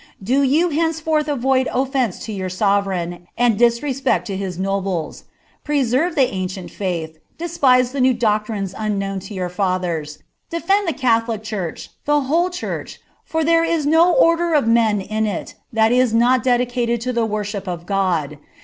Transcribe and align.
Do 0.23 0.41
you 0.41 0.69
henceforth 0.69 1.27
avoid 1.27 1.67
offence 1.71 2.17
to 2.25 2.33
your 2.33 2.49
sovereign, 2.49 3.27
and 3.37 3.55
disrespect 3.59 4.25
to 4.25 4.35
his 4.35 4.57
nobles. 4.57 5.25
Preserve 5.63 6.15
the 6.15 6.23
ancient 6.33 6.71
faith; 6.71 7.19
despise 7.37 7.91
the 7.91 8.01
new 8.01 8.15
doctrincH 8.15 8.73
unknown 8.75 9.19
to 9.19 9.35
your 9.35 9.47
fathers; 9.47 10.17
defend 10.49 10.87
the 10.87 10.93
catholic 10.93 11.43
church, 11.43 11.91
the 12.05 12.21
whole 12.21 12.49
church, 12.49 12.99
for 13.23 13.43
there 13.43 13.63
is 13.63 13.85
no 13.85 14.11
order 14.11 14.55
of 14.55 14.67
men 14.67 15.01
in 15.01 15.27
it, 15.27 15.53
that 15.71 15.91
is 15.91 16.15
not 16.15 16.41
dedicated 16.41 16.99
to 17.01 17.13
the 17.13 17.27
worship 17.27 17.67
uf 17.67 17.85
God. 17.85 18.39